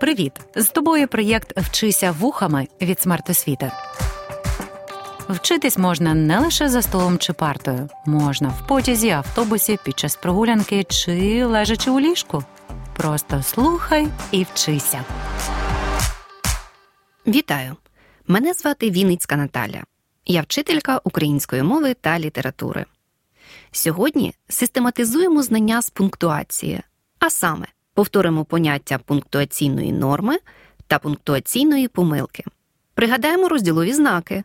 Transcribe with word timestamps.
Привіт! 0.00 0.32
З 0.56 0.68
тобою 0.68 1.08
проєкт 1.08 1.58
Вчися 1.58 2.12
вухами 2.12 2.68
від 2.80 3.00
смертосвіти. 3.00 3.72
Вчитись 5.28 5.78
можна 5.78 6.14
не 6.14 6.38
лише 6.38 6.68
за 6.68 6.82
столом 6.82 7.18
чи 7.18 7.32
партою, 7.32 7.88
можна 8.06 8.48
в 8.48 8.66
потязі, 8.66 9.10
автобусі, 9.10 9.78
під 9.84 9.98
час 9.98 10.16
прогулянки 10.16 10.84
чи 10.84 11.44
лежачи 11.44 11.90
у 11.90 12.00
ліжку. 12.00 12.44
Просто 12.96 13.42
слухай 13.42 14.08
і 14.30 14.44
вчися. 14.44 15.04
Вітаю! 17.26 17.76
Мене 18.26 18.52
звати 18.52 18.90
Вінницька 18.90 19.36
Наталя. 19.36 19.82
Я 20.26 20.42
вчителька 20.42 21.00
української 21.04 21.62
мови 21.62 21.94
та 21.94 22.18
літератури. 22.18 22.84
Сьогодні 23.70 24.34
систематизуємо 24.48 25.42
знання 25.42 25.82
з 25.82 25.90
пунктуації, 25.90 26.80
а 27.18 27.30
саме 27.30 27.66
повторимо 27.98 28.44
поняття 28.44 28.98
пунктуаційної 28.98 29.92
норми 29.92 30.38
та 30.86 30.98
пунктуаційної 30.98 31.88
помилки. 31.88 32.44
Пригадаємо 32.94 33.48
розділові 33.48 33.92
знаки, 33.92 34.44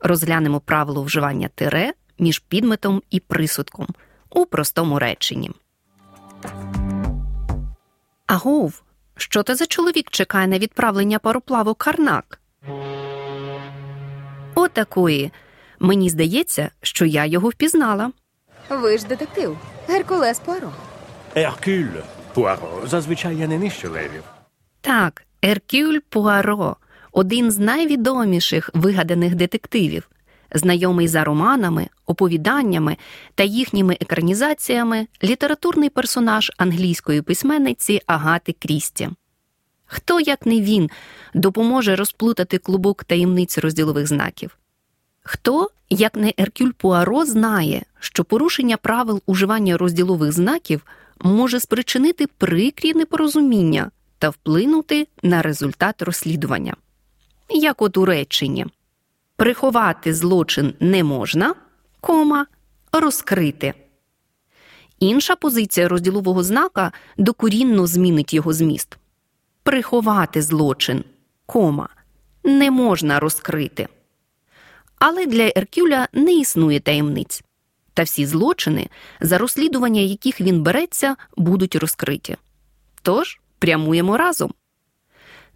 розглянемо 0.00 0.60
правило 0.60 1.02
вживання 1.02 1.48
тире 1.54 1.92
між 2.18 2.38
підметом 2.38 3.02
і 3.10 3.20
присудком 3.20 3.86
у 4.30 4.46
простому 4.46 4.98
реченні. 4.98 5.50
Агов, 8.26 8.82
що 9.16 9.42
це 9.42 9.54
за 9.54 9.66
чоловік 9.66 10.10
чекає 10.10 10.46
на 10.46 10.58
відправлення 10.58 11.18
пароплаву 11.18 11.74
Карнак? 11.74 12.40
Отакої. 14.54 15.32
Мені 15.78 16.10
здається, 16.10 16.70
що 16.82 17.04
я 17.04 17.24
його 17.24 17.48
впізнала. 17.48 18.12
Ви 18.70 18.98
ж 18.98 19.06
детектив. 19.06 19.58
Геркулес 19.88 20.38
Пуаро. 20.38 20.72
Еркюль 21.34 22.00
Пуаро. 22.34 22.82
Зазвичай 22.84 23.36
я 23.36 23.46
не 23.46 23.58
нищу 23.58 23.90
левів. 23.90 24.22
Так, 24.80 25.22
Еркюль 25.42 25.98
Пуаро 26.08 26.76
один 27.12 27.50
з 27.50 27.58
найвідоміших 27.58 28.70
вигаданих 28.74 29.34
детективів, 29.34 30.10
знайомий 30.54 31.08
за 31.08 31.24
романами, 31.24 31.88
оповіданнями 32.06 32.96
та 33.34 33.42
їхніми 33.42 33.96
екранізаціями 34.00 35.06
літературний 35.24 35.88
персонаж 35.88 36.52
англійської 36.56 37.22
письменниці 37.22 38.00
Агати 38.06 38.54
Крісті. 38.58 39.08
Хто, 39.86 40.20
як 40.20 40.46
не 40.46 40.60
він, 40.60 40.90
допоможе 41.34 41.96
розплутати 41.96 42.58
клубок 42.58 43.04
таємниць 43.04 43.58
розділових 43.58 44.06
знаків? 44.06 44.58
Хто, 45.22 45.70
як 45.90 46.16
не 46.16 46.34
Еркюль 46.38 46.70
Пуаро, 46.70 47.24
знає, 47.24 47.82
що 48.00 48.24
порушення 48.24 48.76
правил 48.76 49.22
уживання 49.26 49.76
розділових 49.76 50.32
знаків 50.32 50.86
може 51.20 51.60
спричинити 51.60 52.26
прикрі 52.26 52.94
непорозуміння 52.94 53.90
та 54.18 54.28
вплинути 54.28 55.08
на 55.22 55.42
результат 55.42 56.02
розслідування? 56.02 56.76
Як 57.48 57.82
от 57.82 57.96
у 57.96 58.04
реченні 58.04 58.66
приховати 59.36 60.14
злочин 60.14 60.74
не 60.80 61.04
можна, 61.04 61.54
кома, 62.00 62.46
розкрити. 62.92 63.74
Інша 65.00 65.36
позиція 65.36 65.88
розділового 65.88 66.42
знака 66.42 66.92
докорінно 67.18 67.86
змінить 67.86 68.34
його 68.34 68.52
зміст. 68.52 68.98
Приховати 69.62 70.42
злочин, 70.42 71.04
кома, 71.46 71.88
не 72.44 72.70
можна 72.70 73.20
розкрити. 73.20 73.88
Але 74.98 75.26
для 75.26 75.52
Еркюля 75.56 76.08
не 76.12 76.34
існує 76.34 76.80
таємниць, 76.80 77.43
та 77.94 78.02
всі 78.02 78.26
злочини, 78.26 78.88
за 79.20 79.38
розслідування 79.38 80.00
яких 80.00 80.40
він 80.40 80.62
береться, 80.62 81.16
будуть 81.36 81.76
розкриті. 81.76 82.36
Тож 83.02 83.40
прямуємо 83.58 84.16
разом. 84.16 84.54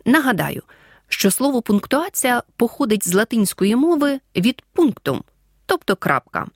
Нагадаю, 0.05 0.63
що 1.09 1.31
слово 1.31 1.63
пунктуація 1.63 2.43
походить 2.57 3.09
з 3.09 3.15
латинської 3.15 3.77
мови 3.77 4.21
від 4.37 4.63
пунктум, 4.73 5.23
тобто 5.67 5.97
крапка, 5.97 6.47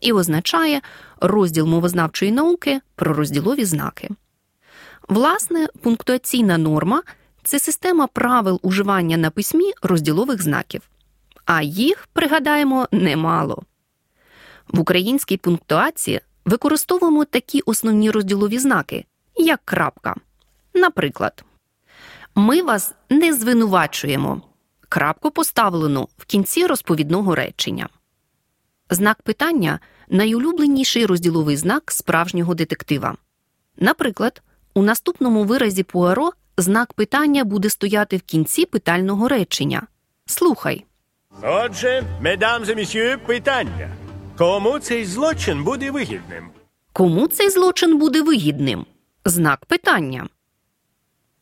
і 0.00 0.12
означає 0.12 0.80
розділ 1.20 1.66
мовознавчої 1.66 2.32
науки 2.32 2.80
про 2.94 3.14
розділові 3.14 3.64
знаки. 3.64 4.10
Власне, 5.08 5.68
пунктуаційна 5.82 6.58
норма 6.58 7.02
це 7.42 7.58
система 7.58 8.06
правил 8.06 8.60
уживання 8.62 9.16
на 9.16 9.30
письмі 9.30 9.72
розділових 9.82 10.42
знаків, 10.42 10.82
а 11.44 11.62
їх, 11.62 12.08
пригадаємо, 12.12 12.88
немало. 12.92 13.62
В 14.68 14.80
українській 14.80 15.36
пунктуації 15.36 16.20
використовуємо 16.44 17.24
такі 17.24 17.60
основні 17.60 18.10
розділові 18.10 18.58
знаки, 18.58 19.04
як 19.36 19.60
крапка. 19.64 20.14
Наприклад, 20.74 21.44
ми 22.34 22.62
вас 22.62 22.94
не 23.10 23.32
звинувачуємо. 23.32 24.42
Крапку 24.88 25.30
поставлено 25.30 26.08
в 26.18 26.24
кінці 26.24 26.66
розповідного 26.66 27.34
речення. 27.34 27.88
Знак 28.90 29.22
питання 29.22 29.80
найулюбленіший 30.08 31.06
розділовий 31.06 31.56
знак 31.56 31.92
справжнього 31.92 32.54
детектива. 32.54 33.16
Наприклад, 33.76 34.42
у 34.74 34.82
наступному 34.82 35.44
виразі 35.44 35.82
Пуаро 35.82 36.30
знак 36.56 36.92
питання 36.92 37.44
буде 37.44 37.70
стояти 37.70 38.16
в 38.16 38.22
кінці 38.22 38.66
питального 38.66 39.28
речення. 39.28 39.82
Слухай. 40.26 40.84
Отже, 41.42 42.04
медам 42.20 42.62
і 42.70 42.74
місьє, 42.74 43.18
питання. 43.26 44.03
Кому 44.38 44.78
цей 44.78 45.04
злочин 45.04 45.64
буде 45.64 45.90
вигідним? 45.90 46.50
Кому 46.92 47.26
цей 47.26 47.50
злочин 47.50 47.98
буде 47.98 48.22
вигідним? 48.22 48.86
Знак 49.24 49.66
питання. 49.66 50.28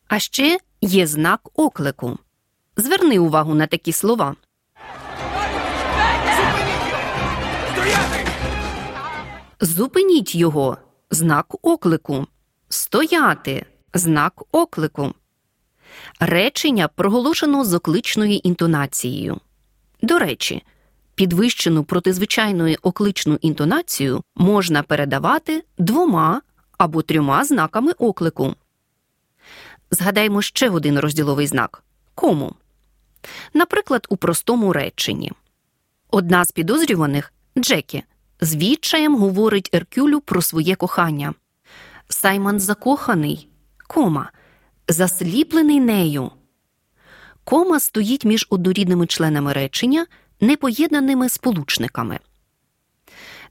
А 0.07 0.19
ще 0.19 0.59
є 0.81 1.07
знак 1.07 1.41
оклику. 1.53 2.17
Зверни 2.77 3.19
увагу 3.19 3.55
на 3.55 3.67
такі 3.67 3.91
слова. 3.91 4.35
Зупиніть 9.59 10.35
його. 10.35 10.77
Знак 11.11 11.65
оклику. 11.65 12.27
Стояти. 12.69 13.65
Знак 13.93 14.43
оклику. 14.51 15.13
Речення 16.19 16.87
проголошено 16.87 17.65
з 17.65 17.73
окличною 17.73 18.33
інтонацією. 18.33 19.39
До 20.01 20.19
речі, 20.19 20.63
підвищену 21.15 21.83
протизвичайною 21.83 22.77
окличну 22.81 23.37
інтонацію 23.41 24.23
можна 24.35 24.83
передавати 24.83 25.63
двома 25.77 26.41
або 26.77 27.01
трьома 27.01 27.45
знаками 27.45 27.91
оклику. 27.91 28.55
Згадаймо 29.91 30.41
ще 30.41 30.69
один 30.69 30.99
розділовий 30.99 31.47
знак 31.47 31.83
кому. 32.15 32.55
Наприклад, 33.53 34.07
у 34.09 34.17
простому 34.17 34.73
реченні. 34.73 35.31
Одна 36.11 36.45
з 36.45 36.51
підозрюваних 36.51 37.33
Джекі 37.57 38.03
з 38.41 38.55
відчаєм 38.55 39.15
говорить 39.15 39.69
Еркюлю 39.73 40.19
про 40.21 40.41
своє 40.41 40.75
кохання. 40.75 41.33
Саймон 42.09 42.59
закоханий, 42.59 43.47
кома, 43.87 44.31
засліплений 44.87 45.79
нею. 45.79 46.31
Кома 47.43 47.79
стоїть 47.79 48.25
між 48.25 48.47
однорідними 48.49 49.07
членами 49.07 49.53
речення, 49.53 50.05
непоєднаними 50.41 51.29
сполучниками. 51.29 52.19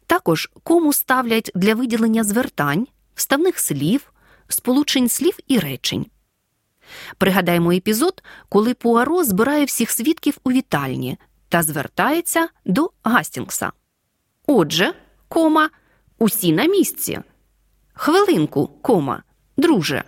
Також 0.06 0.50
кому 0.62 0.92
ставлять 0.92 1.50
для 1.54 1.74
виділення 1.74 2.24
звертань, 2.24 2.86
вставних 3.14 3.58
слів, 3.58 4.12
сполучень 4.48 5.08
слів 5.08 5.38
і 5.48 5.58
речень. 5.58 6.06
Пригадаємо 7.18 7.72
епізод, 7.72 8.22
коли 8.48 8.74
Пуаро 8.74 9.24
збирає 9.24 9.64
всіх 9.64 9.90
свідків 9.90 10.38
у 10.44 10.52
вітальні 10.52 11.18
та 11.48 11.62
звертається 11.62 12.48
до 12.64 12.90
Гастінгса. 13.04 13.72
Отже, 14.46 14.94
кома, 15.28 15.70
усі 16.18 16.52
на 16.52 16.66
місці. 16.66 17.20
Хвилинку, 17.94 18.66
кома, 18.66 19.22
друже. 19.56 20.04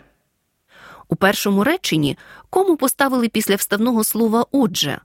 У 1.09 1.17
першому 1.17 1.65
реченні 1.65 2.19
кому 2.50 2.77
поставили 2.77 3.29
після 3.29 3.56
вставного 3.56 4.05
слова 4.05 4.47
отже, 4.53 5.00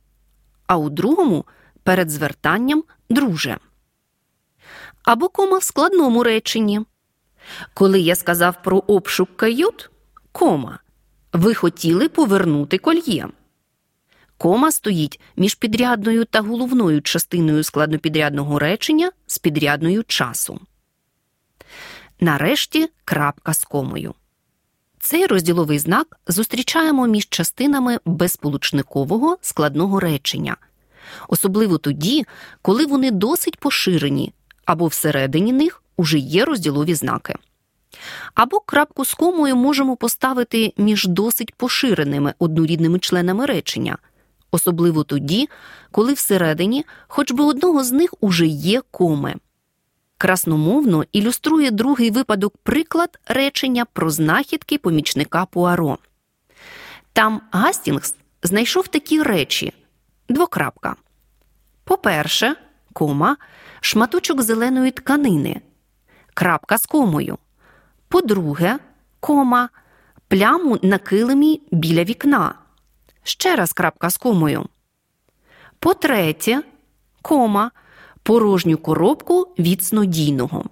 а 0.68 0.78
у 0.78 0.90
другому 0.90 1.46
перед 1.90 2.10
звертанням 2.10 2.84
друже. 3.10 3.58
Або 5.04 5.30
кома 5.30 5.58
в 5.58 5.64
складному 5.64 6.24
реченні. 6.24 6.82
Коли 7.74 8.00
я 8.00 8.16
сказав 8.16 8.64
про 8.64 8.78
обшук 8.78 9.38
кают, 9.38 9.90
кома. 10.32 10.80
Ви 11.34 11.54
хотіли 11.54 12.10
повернути 12.10 12.78
кольє. 12.78 13.28
Кома 14.38 14.72
стоїть 14.72 15.20
між 15.36 15.56
підрядною 15.56 16.26
та 16.26 16.42
головною 16.42 17.02
частиною 17.02 17.64
складнопідрядного 17.64 18.60
речення 18.60 19.12
з 19.28 19.38
підрядною 19.38 20.04
часу. 20.04 20.60
Нарешті 22.20 22.90
крапка 23.06 23.54
з 23.54 23.64
комою. 23.64 24.14
Цей 25.00 25.26
розділовий 25.26 25.80
знак 25.80 26.20
зустрічаємо 26.28 27.08
між 27.08 27.30
частинами 27.30 28.00
безполучникового 28.06 29.38
складного 29.42 30.00
речення, 30.00 30.58
особливо 31.28 31.78
тоді, 31.78 32.26
коли 32.62 32.86
вони 32.86 33.12
досить 33.12 33.60
поширені 33.60 34.34
або 34.66 34.88
всередині 34.88 35.54
них 35.54 35.84
уже 35.98 36.18
є 36.18 36.46
розділові 36.46 36.96
знаки. 36.96 37.36
Або 38.34 38.60
крапку 38.60 39.06
з 39.06 39.14
комою 39.14 39.56
можемо 39.56 39.96
поставити 39.96 40.74
між 40.78 41.08
досить 41.08 41.56
поширеними 41.56 42.34
однорідними 42.40 43.00
членами 43.00 43.46
речення, 43.46 43.98
особливо 44.52 45.04
тоді, 45.04 45.50
коли 45.92 46.14
всередині 46.14 46.86
хоч 47.08 47.32
би 47.32 47.44
одного 47.44 47.84
з 47.84 47.92
них 47.92 48.14
уже 48.22 48.46
є 48.48 48.82
коми. 48.92 49.36
Красномовно 50.18 51.06
ілюструє 51.12 51.72
другий 51.72 52.12
випадок 52.12 52.54
приклад 52.64 53.20
речення 53.28 53.86
про 53.94 54.10
знахідки 54.10 54.78
помічника 54.78 55.46
Пуаро. 55.46 55.98
Там 57.14 57.42
Гастінгс 57.52 58.16
знайшов 58.44 58.88
такі 58.88 59.24
речі 59.24 59.74
двокрапка. 60.30 60.96
По-перше, 61.84 62.56
кома, 62.94 63.38
шматочок 63.82 64.42
зеленої 64.42 64.92
тканини, 64.92 65.62
крапка 66.34 66.78
з 66.78 66.86
комою. 66.86 67.38
По-друге, 68.08 68.80
кома, 69.20 69.70
пляму 70.28 70.80
на 70.82 70.98
килимі 70.98 71.62
біля 71.72 72.04
вікна. 72.04 72.56
Ще 73.24 73.56
раз 73.56 73.74
крапка 73.74 74.10
з 74.10 74.18
комою. 74.18 74.66
По-третє, 75.80 76.62
кома, 77.22 77.72
порожню 78.24 78.78
коробку 78.78 79.54
від 79.60 79.84
снодійного. 79.84 80.66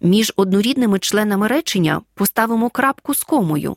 Між 0.00 0.32
однорідними 0.36 0.98
членами 0.98 1.46
речення 1.46 2.02
поставимо 2.14 2.70
крапку 2.70 3.14
з 3.14 3.22
комою. 3.22 3.76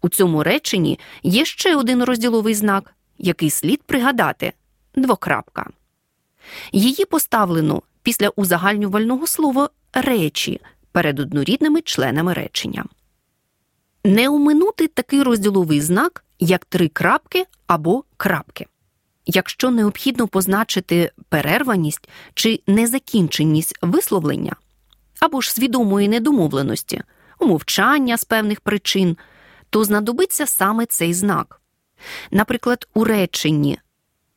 У 0.00 0.08
цьому 0.08 0.42
реченні 0.42 0.98
є 1.22 1.44
ще 1.44 1.76
один 1.76 2.04
розділовий 2.04 2.54
знак, 2.54 2.94
який 3.22 3.50
слід 3.50 3.82
пригадати 3.82 4.52
двокрапка. 4.94 5.70
Її 6.72 7.04
поставлено 7.04 7.82
після 8.02 8.28
узагальнювального 8.28 9.26
слова 9.26 9.70
речі 9.92 10.60
перед 10.92 11.20
однорідними 11.20 11.80
членами 11.80 12.32
речення. 12.32 12.84
Не 14.04 14.28
оминути 14.28 14.88
такий 14.88 15.22
розділовий 15.22 15.80
знак, 15.80 16.24
як 16.38 16.64
три 16.64 16.88
крапки 16.88 17.44
або 17.66 18.04
крапки. 18.16 18.66
Якщо 19.26 19.70
необхідно 19.70 20.28
позначити 20.28 21.12
перерваність 21.28 22.08
чи 22.34 22.60
незакінченість 22.66 23.78
висловлення 23.82 24.56
або 25.20 25.40
ж 25.40 25.52
свідомої 25.52 26.08
недомовленості, 26.08 27.02
умовчання 27.38 28.16
з 28.16 28.24
певних 28.24 28.60
причин, 28.60 29.16
то 29.70 29.84
знадобиться 29.84 30.46
саме 30.46 30.86
цей 30.86 31.14
знак. 31.14 31.61
Наприклад, 32.30 32.88
у 32.94 33.04
реченні 33.04 33.78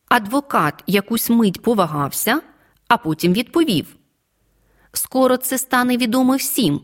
адвокат 0.07 0.83
якусь 0.87 1.29
мить 1.29 1.61
повагався, 1.61 2.41
а 2.87 2.97
потім 2.97 3.33
відповів 3.33 3.95
Скоро 4.97 5.37
це 5.37 5.57
стане 5.57 5.97
відомо 5.97 6.35
всім. 6.35 6.81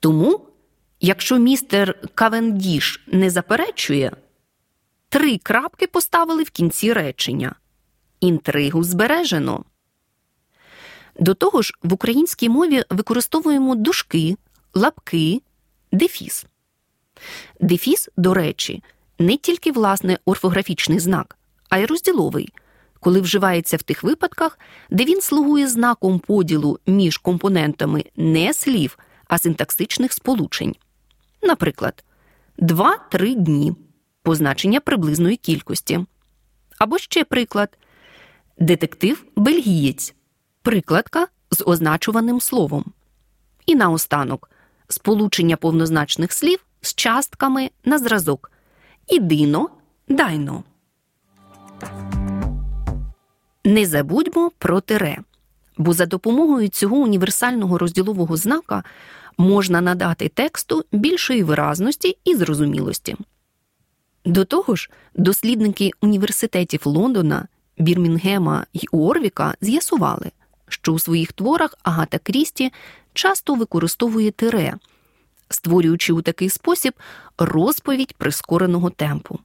Тому, 0.00 0.40
якщо 1.00 1.38
містер 1.38 2.08
Кавендіш 2.14 3.04
не 3.06 3.30
заперечує, 3.30 4.12
три 5.08 5.38
крапки 5.38 5.86
поставили 5.86 6.42
в 6.42 6.50
кінці 6.50 6.92
речення. 6.92 7.54
Інтригу 8.20 8.84
збережено. 8.84 9.64
До 11.20 11.34
того 11.34 11.62
ж, 11.62 11.72
в 11.82 11.92
українській 11.92 12.48
мові 12.48 12.84
використовуємо 12.90 13.74
дужки, 13.74 14.36
лапки, 14.74 15.42
дефіс. 15.92 16.46
Дефіс, 17.60 18.08
до 18.16 18.34
речі, 18.34 18.82
не 19.18 19.36
тільки 19.36 19.72
власне 19.72 20.18
орфографічний 20.24 20.98
знак, 20.98 21.36
а 21.68 21.78
й 21.78 21.86
розділовий, 21.86 22.52
коли 23.00 23.20
вживається 23.20 23.76
в 23.76 23.82
тих 23.82 24.02
випадках, 24.02 24.58
де 24.90 25.04
він 25.04 25.20
слугує 25.20 25.68
знаком 25.68 26.18
поділу 26.18 26.78
між 26.86 27.18
компонентами 27.18 28.04
не 28.16 28.54
слів, 28.54 28.98
а 29.26 29.38
синтаксичних 29.38 30.12
сполучень. 30.12 30.76
Наприклад, 31.42 32.04
2-3 32.58 33.34
дні 33.34 33.74
позначення 34.22 34.80
приблизної 34.80 35.36
кількості. 35.36 36.06
Або 36.78 36.98
ще 36.98 37.24
приклад 37.24 37.78
детектив 38.58 39.24
бельгієць, 39.36 40.14
прикладка 40.62 41.26
з 41.50 41.62
означуваним 41.66 42.40
словом. 42.40 42.84
І 43.66 43.74
наостанок 43.74 44.50
сполучення 44.88 45.56
повнозначних 45.56 46.32
слів 46.32 46.58
з 46.80 46.94
частками 46.94 47.70
на 47.84 47.98
зразок 47.98 48.50
ідино, 49.08 49.68
дайно. 50.08 50.64
Не 53.64 53.86
забудьмо 53.86 54.50
про 54.58 54.80
тире, 54.80 55.18
бо 55.76 55.92
за 55.92 56.06
допомогою 56.06 56.68
цього 56.68 56.96
універсального 56.96 57.78
розділового 57.78 58.36
знака 58.36 58.84
можна 59.38 59.80
надати 59.80 60.28
тексту 60.28 60.84
більшої 60.92 61.42
виразності 61.42 62.18
і 62.24 62.34
зрозумілості. 62.34 63.16
До 64.24 64.44
того 64.44 64.76
ж, 64.76 64.90
дослідники 65.14 65.90
університетів 66.00 66.80
Лондона, 66.84 67.48
Бірмінгема 67.78 68.66
й 68.72 68.88
Орвіка 68.92 69.54
з'ясували, 69.60 70.30
що 70.68 70.92
у 70.92 70.98
своїх 70.98 71.32
творах 71.32 71.74
Агата 71.82 72.18
Крісті 72.18 72.72
часто 73.12 73.54
використовує 73.54 74.30
тире, 74.30 74.74
створюючи 75.50 76.12
у 76.12 76.22
такий 76.22 76.50
спосіб 76.50 76.94
розповідь 77.38 78.14
прискореного 78.14 78.90
темпу. 78.90 79.38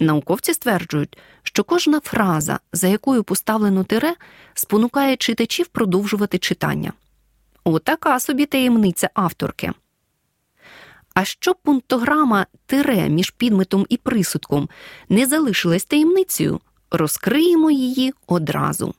Науковці 0.00 0.54
стверджують, 0.54 1.18
що 1.42 1.64
кожна 1.64 2.00
фраза, 2.00 2.58
за 2.72 2.88
якою 2.88 3.24
поставлено 3.24 3.84
тире, 3.84 4.14
спонукає 4.54 5.16
читачів 5.16 5.66
продовжувати 5.66 6.38
читання. 6.38 6.92
Отака 7.64 8.20
собі 8.20 8.46
таємниця 8.46 9.10
авторки. 9.14 9.72
А 11.14 11.24
щоб 11.24 11.56
пунктограма 11.62 12.46
тире 12.66 13.08
між 13.08 13.30
підметом 13.30 13.86
і 13.88 13.96
присудком 13.96 14.68
не 15.08 15.26
залишилась 15.26 15.84
таємницею, 15.84 16.60
розкриємо 16.90 17.70
її 17.70 18.14
одразу. 18.26 18.94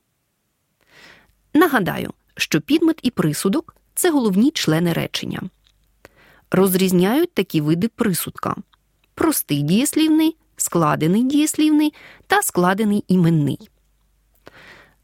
Нагадаю, 1.54 2.13
що 2.38 2.62
підмет 2.62 3.00
і 3.01 3.12
присудок 3.12 3.75
це 3.95 4.12
головні 4.12 4.51
члени 4.51 4.94
речення. 4.94 5.42
Розрізняють 6.56 7.34
такі 7.34 7.62
види 7.62 7.88
присудка 7.88 8.56
простий 9.13 9.62
дієслівний, 9.62 10.38
складений 10.56 11.24
дієслівний 11.24 11.94
та 12.28 12.42
складений 12.42 13.04
іменний. 13.07 13.69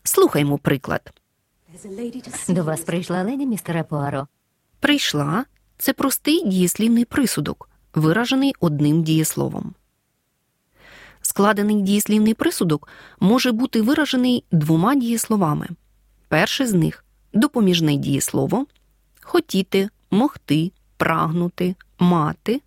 Слухаймо 0.04 0.58
приклад. 0.58 1.14
До 2.48 2.64
вас 2.64 2.82
прийшла 2.82 3.24
леді 3.24 3.46
містере 3.46 3.84
Пуаро. 3.84 4.28
Прийшла 4.80 5.46
це 5.78 5.94
простий 5.94 6.50
дієслівний 6.50 7.06
присудок, 7.06 7.70
виражений 7.96 8.54
одним 8.60 9.04
дієсловом. 9.04 9.74
Складений 11.22 11.82
дієслівний 11.82 12.34
присудок 12.34 12.88
може 13.20 13.52
бути 13.52 13.82
виражений 13.82 14.44
двома 14.52 14.96
дієсловами. 14.96 15.68
Перше 16.28 16.68
з 16.68 16.74
них 16.74 17.06
допоміжне 17.34 17.96
дієслово 17.96 18.66
хотіти, 19.22 19.90
могти, 20.12 20.72
прагнути, 21.02 21.76
мати, 22.00 22.62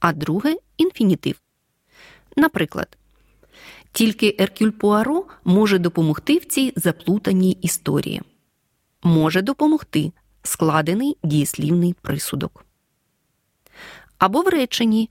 а 0.00 0.12
друге 0.12 0.56
інфінітив. 0.76 1.40
Наприклад, 2.36 2.98
тільки 3.92 4.36
Еркюль 4.38 4.70
Пуаро 4.70 5.24
може 5.44 5.78
допомогти 5.78 6.38
в 6.38 6.44
цій 6.44 6.72
заплутаній 6.76 7.58
історії. 7.62 8.22
Може 9.02 9.42
допомогти 9.42 10.12
складений 10.42 11.16
дієслівний 11.22 11.94
присудок. 12.02 12.64
Або 14.18 14.42
в 14.42 14.48
реченні 14.48 15.10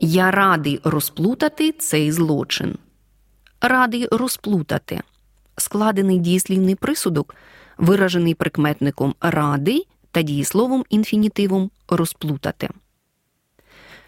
Я 0.00 0.30
радий 0.30 0.80
розплутати 0.84 1.72
цей 1.72 2.12
злочин. 2.12 2.78
Радий 3.60 4.08
розплутати 4.10 5.00
складений 5.56 6.18
дієслівний 6.18 6.74
присудок, 6.74 7.34
виражений 7.76 8.34
прикметником 8.34 9.14
радий 9.20 9.86
та 10.18 10.22
дієсловом 10.22 10.84
інфінітивом 10.90 11.70
розплутати. 11.88 12.68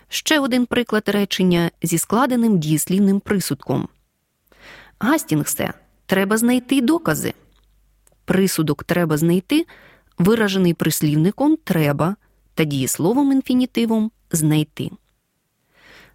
Ще 0.08 0.40
один 0.40 0.66
приклад 0.66 1.08
речення 1.08 1.70
зі 1.82 1.98
складеним 1.98 2.58
дієслівним 2.58 3.20
присудком. 3.20 3.88
Гастінгсе, 4.98 5.72
треба 6.06 6.36
знайти 6.36 6.80
докази. 6.80 7.34
Присудок 8.24 8.84
треба 8.84 9.16
знайти, 9.16 9.66
виражений 10.18 10.74
прислівником 10.74 11.56
треба 11.64 12.16
та 12.54 12.64
дієсловом 12.64 13.32
інфінітивом 13.32 14.10
знайти. 14.30 14.90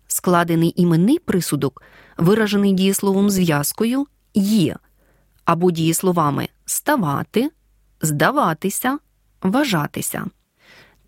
Складений 0.07 0.73
іменний 0.75 1.19
присудок, 1.19 1.81
виражений 2.17 2.73
дієсловом 2.73 3.29
зв'язкою 3.29 4.07
є 4.33 4.75
або 5.45 5.71
дієсловами 5.71 6.49
ставати, 6.65 7.51
здаватися, 8.01 8.99
вважатися 9.51 10.25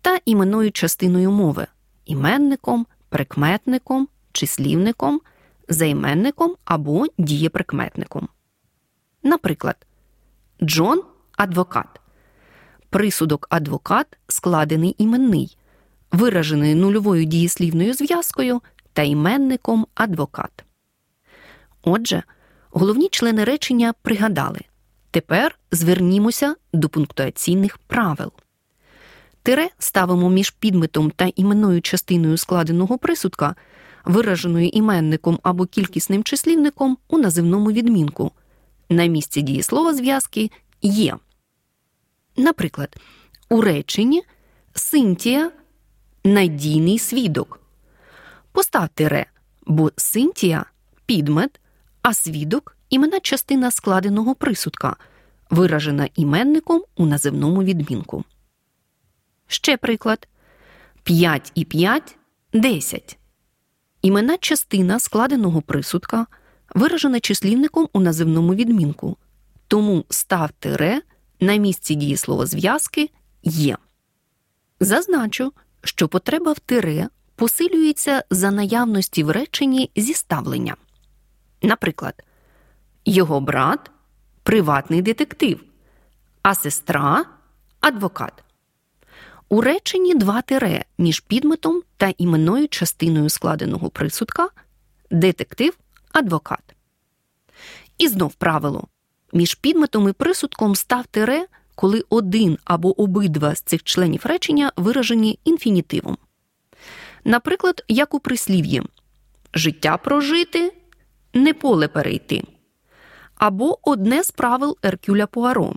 та 0.00 0.18
іменною 0.24 0.72
частиною 0.72 1.30
мови 1.30 1.66
іменником, 2.06 2.86
прикметником, 3.08 4.08
числівником, 4.32 5.20
займенником 5.68 6.56
або 6.64 7.06
дієприкметником. 7.18 8.28
Наприклад, 9.22 9.86
Джон 10.62 11.02
адвокат. 11.36 12.00
присудок 12.90 13.46
адвокат 13.50 14.18
складений 14.28 14.94
іменний, 14.98 15.56
виражений 16.12 16.74
нульовою 16.74 17.24
дієслівною 17.24 17.94
зв'язкою 17.94 18.62
та 18.92 19.02
іменником 19.02 19.86
адвокат. 19.94 20.64
Отже, 21.82 22.22
головні 22.70 23.08
члени 23.08 23.44
речення 23.44 23.94
пригадали. 24.02 24.60
Тепер 25.10 25.58
звернімося 25.72 26.56
до 26.72 26.88
пунктуаційних 26.88 27.78
правил. 27.78 28.32
Тире 29.42 29.68
ставимо 29.78 30.30
між 30.30 30.50
підметом 30.50 31.10
та 31.10 31.30
іменною 31.36 31.80
частиною 31.80 32.36
складеного 32.36 32.98
присудка, 32.98 33.54
вираженою 34.04 34.68
іменником 34.68 35.38
або 35.42 35.66
кількісним 35.66 36.24
числівником 36.24 36.98
у 37.08 37.18
називному 37.18 37.72
відмінку. 37.72 38.32
На 38.88 39.06
місці 39.06 39.42
дієслова 39.42 39.94
зв'язки 39.94 40.50
є. 40.82 41.16
Наприклад, 42.36 42.96
у 43.48 43.60
реченні 43.60 44.22
Синтія 44.74 45.50
надійний 46.24 46.98
свідок. 46.98 47.60
Постав 48.52 48.88
тире, 48.88 49.26
бо 49.66 49.92
Синтія 49.96 50.64
підмет, 51.06 51.60
а 52.02 52.14
свідок 52.14 52.77
імена 52.90 53.20
частина 53.20 53.70
складеного 53.70 54.34
присудка, 54.34 54.96
виражена 55.50 56.08
іменником 56.14 56.82
у 56.96 57.06
називному 57.06 57.62
відмінку. 57.62 58.24
Ще 59.46 59.76
приклад 59.76 60.28
5 61.02 61.52
і 61.54 61.64
5 61.64 62.16
10. 62.52 63.18
Імена 64.02 64.36
частина 64.36 65.00
складеного 65.00 65.62
присудка 65.62 66.26
виражена 66.74 67.20
числівником 67.20 67.88
у 67.92 68.00
називному 68.00 68.54
відмінку. 68.54 69.16
Тому 69.68 70.04
став 70.08 70.50
тире 70.58 71.00
на 71.40 71.56
місці 71.56 71.94
дієслова 71.94 72.46
зв'язки 72.46 73.10
є. 73.42 73.76
Зазначу, 74.80 75.52
що 75.84 76.08
потреба 76.08 76.52
в 76.52 76.58
тире 76.58 77.08
посилюється 77.36 78.24
за 78.30 78.50
наявності 78.50 79.24
в 79.24 79.30
реченні 79.30 79.90
зіставлення. 79.96 80.76
Наприклад, 81.62 82.22
його 83.08 83.40
брат 83.40 83.90
приватний 84.42 85.02
детектив, 85.02 85.64
а 86.42 86.54
сестра 86.54 87.24
адвокат. 87.80 88.44
У 89.48 89.60
реченні 89.60 90.14
два 90.14 90.42
тире 90.42 90.84
між 90.98 91.20
підметом 91.20 91.82
та 91.96 92.12
іменною 92.18 92.68
частиною 92.68 93.28
складеного 93.28 93.90
присудка 93.90 94.48
детектив 95.10 95.78
адвокат. 96.12 96.74
І 97.98 98.08
знов 98.08 98.34
правило 98.34 98.88
між 99.32 99.54
підметом 99.54 100.08
і 100.08 100.12
присудком 100.12 100.74
став 100.74 101.06
тире, 101.06 101.46
коли 101.74 102.04
один 102.08 102.58
або 102.64 103.02
обидва 103.02 103.54
з 103.54 103.60
цих 103.60 103.82
членів 103.82 104.20
речення 104.24 104.72
виражені 104.76 105.38
інфінітивом. 105.44 106.18
Наприклад, 107.24 107.84
як 107.88 108.14
у 108.14 108.20
прислів'ї 108.20 108.82
життя 109.54 109.96
прожити, 109.96 110.72
не 111.34 111.54
поле 111.54 111.88
перейти. 111.88 112.44
Або 113.38 113.90
одне 113.90 114.22
з 114.22 114.30
правил 114.30 114.76
Еркюля 114.82 115.26
Пуаро 115.26 115.74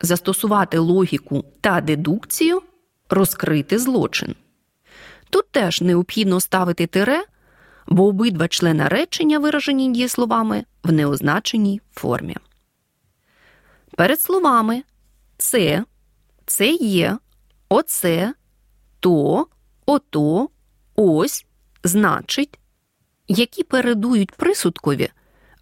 застосувати 0.00 0.78
логіку 0.78 1.44
та 1.60 1.80
дедукцію, 1.80 2.62
розкрити 3.10 3.78
злочин. 3.78 4.34
Тут 5.30 5.50
теж 5.50 5.80
необхідно 5.80 6.40
ставити 6.40 6.86
тире, 6.86 7.24
бо 7.86 8.06
обидва 8.06 8.48
члена 8.48 8.88
речення 8.88 9.38
виражені 9.38 9.92
дієсловами 9.92 10.64
в 10.82 10.92
неозначеній 10.92 11.80
формі. 11.94 12.36
Перед 13.96 14.20
словами 14.20 14.82
це, 15.38 15.84
це 16.46 16.70
є, 16.70 17.18
оце, 17.68 18.34
то, 19.00 19.46
ото, 19.86 20.48
ось, 20.96 21.46
значить, 21.84 22.58
які 23.28 23.62
передують 23.62 24.32
присудкові, 24.32 25.10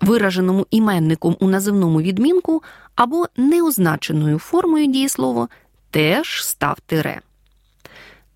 вираженому 0.01 0.67
іменником 0.71 1.37
у 1.41 1.49
називному 1.49 2.01
відмінку 2.01 2.63
або 2.95 3.27
неозначеною 3.37 4.39
формою 4.39 4.87
дієслова, 4.87 5.49
теж 5.91 6.45
став 6.45 6.81
тире. 6.81 7.21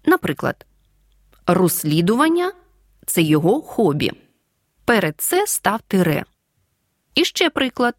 Наприклад, 0.07 0.67
розслідування 1.47 2.53
це 3.07 3.23
його 3.23 3.63
хобі. 3.63 4.13
Перед 4.85 5.15
це 5.19 5.47
став 5.47 5.81
тире. 5.89 6.25
І 7.15 7.25
ще 7.25 7.51
приклад. 7.51 7.95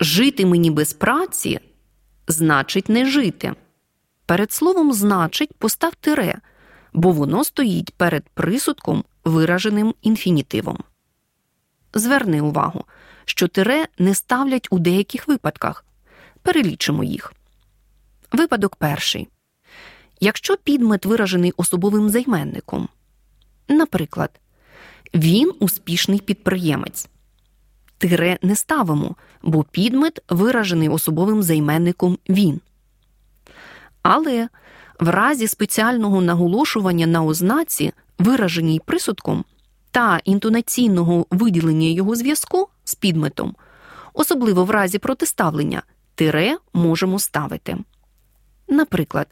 Жити 0.00 0.46
мені 0.46 0.70
без 0.70 0.92
праці 0.92 1.60
значить 2.28 2.88
не 2.88 3.06
жити. 3.06 3.54
Перед 4.26 4.52
словом 4.52 4.92
значить 4.92 5.54
постав 5.54 5.94
тире, 5.94 6.40
бо 6.92 7.10
воно 7.10 7.44
стоїть 7.44 7.94
перед 7.94 8.28
присудком, 8.28 9.04
вираженим 9.24 9.94
інфінітивом. 10.02 10.78
Зверни 11.94 12.40
увагу, 12.40 12.84
що 13.24 13.48
тире 13.48 13.86
не 13.98 14.14
ставлять 14.14 14.68
у 14.70 14.78
деяких 14.78 15.28
випадках. 15.28 15.84
Перелічимо 16.42 17.04
їх. 17.04 17.32
Випадок 18.32 18.76
перший. 18.76 19.28
Якщо 20.20 20.56
підмет 20.56 21.06
виражений 21.06 21.52
особовим 21.56 22.08
займенником, 22.08 22.88
наприклад, 23.68 24.30
він 25.14 25.52
успішний 25.58 26.18
підприємець. 26.18 27.08
Тире 27.98 28.38
не 28.42 28.56
ставимо, 28.56 29.16
бо 29.42 29.64
підмет 29.64 30.22
виражений 30.28 30.88
особовим 30.88 31.42
займенником 31.42 32.18
він. 32.28 32.60
Але 34.02 34.48
в 35.00 35.08
разі 35.08 35.48
спеціального 35.48 36.20
наголошування 36.20 37.06
на 37.06 37.24
ознаці, 37.24 37.92
вираженій 38.18 38.80
присудком, 38.84 39.44
та 39.92 40.20
інтонаційного 40.24 41.26
виділення 41.30 41.88
його 41.88 42.14
зв'язку 42.14 42.68
з 42.84 42.94
підметом, 42.94 43.56
особливо 44.12 44.64
в 44.64 44.70
разі 44.70 44.98
протиставлення, 44.98 45.82
тире 46.14 46.56
можемо 46.72 47.18
ставити. 47.18 47.76
Наприклад, 48.68 49.26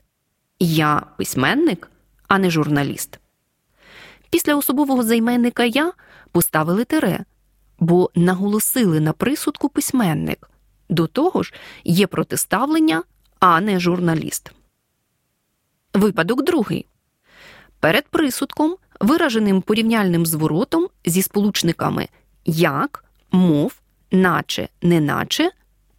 я 0.59 1.03
письменник, 1.17 1.91
а 2.29 2.39
не 2.39 2.51
журналіст. 2.51 3.19
Після 4.31 4.55
особового 4.55 5.03
займенника 5.03 5.65
я 5.65 5.93
поставили 6.33 6.85
тире, 6.85 7.25
бо 7.79 8.11
наголосили 8.15 9.01
на 9.01 9.13
присудку 9.13 9.69
письменник. 9.69 10.51
До 10.89 11.07
того 11.07 11.43
ж, 11.43 11.55
є 11.85 12.07
протиставлення, 12.07 13.03
а 13.39 13.61
не 13.61 13.81
журналіст. 13.81 14.53
Випадок 15.95 16.45
другий. 16.45 16.87
Перед 17.81 18.09
присудком, 18.09 18.77
вираженим 19.01 19.63
порівняльним 19.63 20.27
зворотом 20.27 20.89
зі 21.05 21.23
сполучниками 21.23 22.09
як, 22.45 23.05
мов, 23.33 23.81
наче, 24.11 24.69
неначе, 24.83 25.51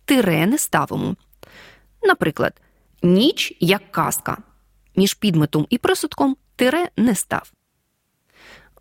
тире 0.06 0.46
не 0.46 0.58
ставимо. 0.58 1.16
Наприклад, 2.04 2.54
ніч 3.04 3.58
як 3.60 3.92
казка. 3.92 4.38
Між 4.96 5.14
підметом 5.14 5.68
і 5.70 5.78
присудком 5.78 6.38
тире 6.56 6.90
не 6.98 7.16
став. 7.16 7.52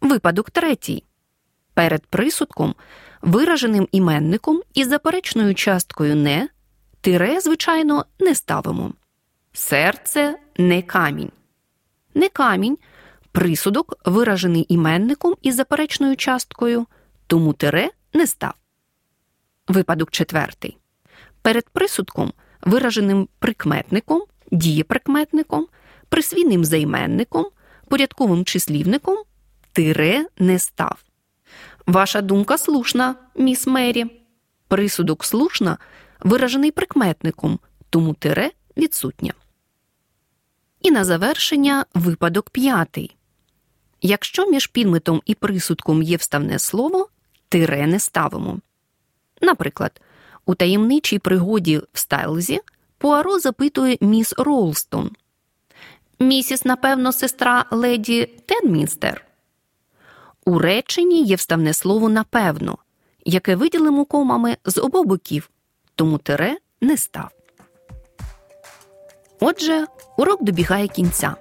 Випадок 0.00 0.50
третій. 0.50 1.04
Перед 1.74 2.06
присудком, 2.06 2.74
вираженим 3.22 3.88
іменником 3.92 4.62
із 4.74 4.88
заперечною 4.88 5.54
часткою 5.54 6.16
не, 6.16 6.48
тире, 7.00 7.40
звичайно, 7.40 8.04
не 8.20 8.34
ставимо. 8.34 8.92
Серце 9.52 10.38
не 10.56 10.82
камінь. 10.82 11.32
Не 12.14 12.28
камінь. 12.28 12.78
Присудок 13.32 13.94
виражений 14.04 14.66
іменником 14.68 15.34
із 15.42 15.54
заперечною 15.54 16.16
часткою, 16.16 16.86
тому 17.26 17.52
тире 17.52 17.90
не 18.14 18.26
став. 18.26 18.54
Випадок 19.68 20.10
четвертий. 20.10 20.78
Перед 21.42 21.68
присудком, 21.68 22.32
вираженим 22.62 23.28
прикметником, 23.38 24.22
дієприкметником, 24.52 25.66
присвійним 26.08 26.64
займенником, 26.64 27.46
порядковим 27.88 28.44
числівником, 28.44 29.18
тире 29.72 30.26
не 30.38 30.58
став. 30.58 31.04
Ваша 31.86 32.20
думка 32.20 32.58
слушна, 32.58 33.14
міс 33.36 33.66
Мері. 33.66 34.06
Присудок 34.68 35.24
слушна 35.24 35.78
виражений 36.20 36.70
прикметником, 36.70 37.58
тому 37.90 38.14
тире 38.14 38.50
відсутнє. 38.76 39.32
І 40.80 40.90
на 40.90 41.04
завершення 41.04 41.84
випадок 41.94 42.50
п'ятий. 42.50 43.16
Якщо 44.02 44.46
між 44.50 44.66
підметом 44.66 45.22
і 45.26 45.34
присудком 45.34 46.02
є 46.02 46.16
вставне 46.16 46.58
слово, 46.58 47.08
тире 47.48 47.86
не 47.86 48.00
ставимо. 48.00 48.58
Наприклад, 49.42 50.00
у 50.46 50.54
таємничій 50.54 51.18
пригоді 51.18 51.78
в 51.92 51.98
Стайлзі 51.98 52.60
Пуаро 52.98 53.38
запитує 53.38 53.98
міс 54.00 54.34
Ролстон. 54.38 55.10
Місіс, 56.18 56.64
напевно, 56.64 57.12
сестра 57.12 57.64
леді 57.70 58.26
Тедмінстер. 58.46 59.24
У 60.46 60.58
реченні 60.58 61.22
є 61.22 61.36
вставне 61.36 61.72
слово 61.72 62.08
напевно, 62.08 62.78
яке 63.24 63.56
виділимо 63.56 64.04
комами 64.04 64.56
з 64.64 64.78
обох 64.78 65.06
боків, 65.06 65.50
тому 65.94 66.18
тире 66.18 66.56
не 66.80 66.96
став. 66.96 67.30
Отже, 69.40 69.86
урок 70.16 70.42
добігає 70.42 70.88
кінця. 70.88 71.36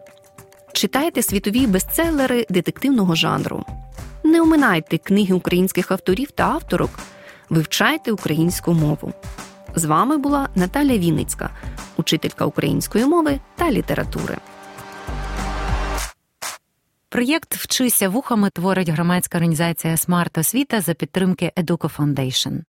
Читайте 0.73 1.23
світові 1.23 1.67
бестселери 1.67 2.45
детективного 2.49 3.15
жанру. 3.15 3.65
Не 4.23 4.41
оминайте 4.41 4.97
книги 4.97 5.33
українських 5.33 5.91
авторів 5.91 6.31
та 6.31 6.43
авторок, 6.43 6.89
вивчайте 7.49 8.11
українську 8.11 8.73
мову. 8.73 9.13
З 9.75 9.85
вами 9.85 10.17
була 10.17 10.49
Наталя 10.55 10.97
Вінницька, 10.97 11.49
учителька 11.97 12.45
української 12.45 13.05
мови 13.05 13.39
та 13.55 13.71
літератури. 13.71 14.37
Проєкт 17.09 17.55
Вчися 17.55 18.09
вухами 18.09 18.49
творить 18.49 18.89
громадська 18.89 19.37
організація 19.37 19.97
Смарт 19.97 20.37
Освіта 20.37 20.81
за 20.81 20.93
підтримки 20.93 21.51
Educo 21.57 21.97
Foundation. 21.97 22.61